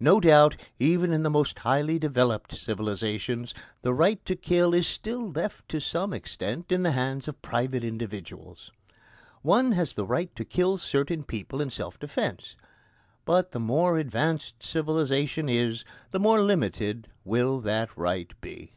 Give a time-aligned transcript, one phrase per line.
[0.00, 5.30] No doubt, even in the most highly developed civilisations, the right to kill is still
[5.30, 8.70] left to some extent in the hands of private individuals.
[9.40, 12.54] One has the right to kill certain people in self defence.
[13.24, 18.74] But the more advanced civilisation is, the more limited will that right be.